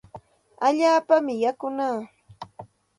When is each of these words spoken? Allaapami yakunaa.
Allaapami 0.67 1.33
yakunaa. 1.43 1.99